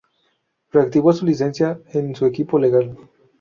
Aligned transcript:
Reactivó 0.71 1.13
su 1.13 1.27
licencia 1.27 1.79
en 1.93 2.15
su 2.15 2.25
equipo 2.25 2.57
legal. 2.57 2.97